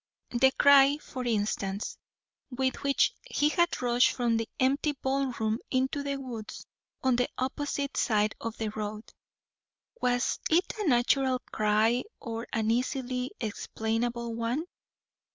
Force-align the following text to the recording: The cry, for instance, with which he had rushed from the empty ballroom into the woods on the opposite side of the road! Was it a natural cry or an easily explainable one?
The 0.31 0.49
cry, 0.57 0.97
for 0.97 1.25
instance, 1.27 1.95
with 2.49 2.81
which 2.81 3.13
he 3.23 3.49
had 3.49 3.83
rushed 3.83 4.13
from 4.13 4.35
the 4.35 4.49
empty 4.59 4.93
ballroom 4.93 5.59
into 5.69 6.01
the 6.01 6.15
woods 6.17 6.65
on 7.03 7.17
the 7.17 7.29
opposite 7.37 7.95
side 7.97 8.33
of 8.41 8.57
the 8.57 8.69
road! 8.69 9.03
Was 10.01 10.39
it 10.49 10.73
a 10.79 10.87
natural 10.87 11.37
cry 11.51 12.03
or 12.19 12.47
an 12.51 12.71
easily 12.71 13.31
explainable 13.39 14.33
one? 14.33 14.65